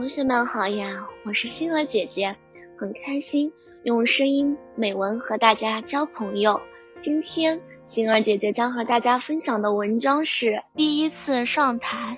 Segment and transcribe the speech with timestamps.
[0.00, 2.34] 同学们好呀，我是星儿姐姐，
[2.78, 6.58] 很开心用声音美文和大家交朋友。
[7.00, 12.16] 今天星儿姐姐将和大家分享的文章是第一次上台。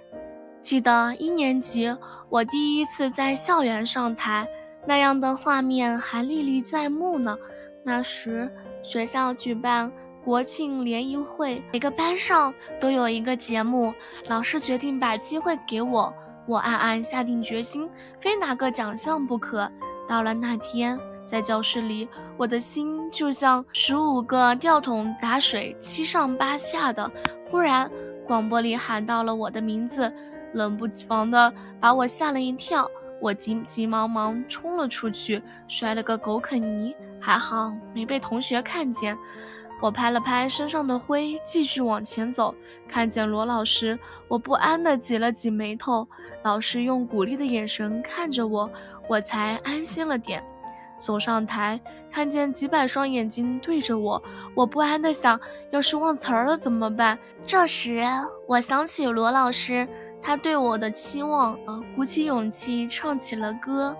[0.62, 1.92] 记得一年级
[2.28, 4.48] 我第一次在校园上台，
[4.86, 7.36] 那样的画面还历历在目呢。
[7.84, 8.48] 那时
[8.84, 9.90] 学校举办
[10.24, 13.92] 国庆联谊会，每个班上都有一个节目，
[14.28, 16.14] 老师决定把机会给我。
[16.46, 17.88] 我暗暗下定决心，
[18.20, 19.70] 非拿个奖项不可。
[20.08, 27.10] 到了那天，在教室里，我的心就像十五个吊桶打水，七上八下的。
[27.48, 27.90] 忽然，
[28.26, 30.12] 广播里喊到了我的名字，
[30.52, 32.90] 冷不防的把我吓了一跳。
[33.20, 39.16] 我急急忙忙冲了出去，摔了个狗啃泥，还好没被同学看见。
[39.82, 42.54] 我拍了拍身上的灰，继续往前走。
[42.86, 46.06] 看见罗老师，我不安地挤了挤眉头。
[46.44, 48.70] 老师用鼓励的眼神看着我，
[49.08, 50.40] 我才安心了点。
[51.00, 51.80] 走上台，
[52.12, 54.22] 看见几百双眼睛对着我，
[54.54, 55.38] 我不安地想：
[55.72, 57.18] 要是忘词儿了怎么办？
[57.44, 58.04] 这时，
[58.46, 59.88] 我想起罗老师
[60.22, 61.58] 他对我的期望，
[61.96, 63.96] 鼓起勇气唱起了歌：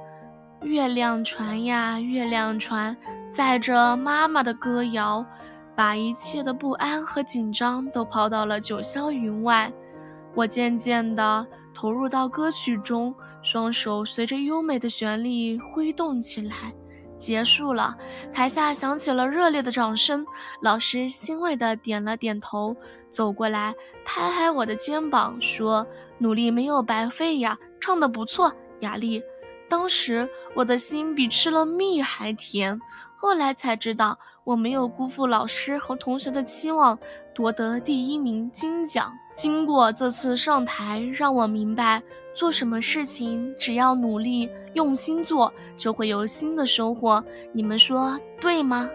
[0.63, 2.97] 月亮船呀，月亮船，
[3.29, 5.27] 载着妈妈的歌谣。
[5.75, 9.73] 把一切的不安和紧张都抛到了九霄云外，
[10.35, 16.73] 我渐渐地投入到歌曲中，双手随着优美的旋律挥动起来。
[17.19, 17.97] 结束了，
[18.33, 20.27] 台下响起了热烈的掌声，
[20.61, 22.77] 老师欣慰地点了点头，
[23.11, 23.73] 走过来
[24.05, 25.87] 拍拍我的肩膀，说
[26.19, 29.23] ：“努力没有白费呀，唱得不错，雅丽。”
[29.73, 32.79] 当时我的心比吃了蜜还甜，
[33.17, 36.99] 后来才知道我没有辜负老师和同学的期望，
[37.35, 39.11] 夺得第一名金奖。
[39.35, 42.03] 经过这次上台，让我明白
[42.35, 47.25] 做什么事情只要努力用心做，就会有新的收获。
[47.55, 48.91] 你们说对吗？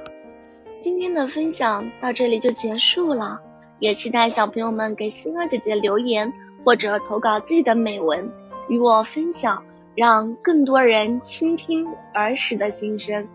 [0.80, 3.40] 今天的分享到这里就结束了，
[3.80, 6.32] 也期待小朋友们给星儿姐姐留言
[6.64, 8.32] 或者投稿自己的美文
[8.70, 9.64] 与我分享。
[9.98, 13.28] 让更多人倾听儿时的心声。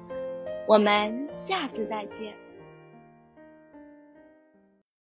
[0.68, 2.32] 我们下次再见。